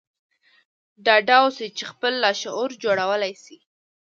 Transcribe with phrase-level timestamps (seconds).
[1.05, 3.57] ډاډه اوسئ چې خپل لاشعور جوړولای شئ